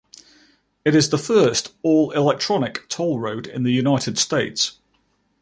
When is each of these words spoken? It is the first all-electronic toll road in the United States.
It 0.83 0.95
is 0.95 1.11
the 1.11 1.19
first 1.19 1.73
all-electronic 1.83 2.89
toll 2.89 3.19
road 3.19 3.45
in 3.45 3.61
the 3.61 3.71
United 3.71 4.17
States. 4.17 4.79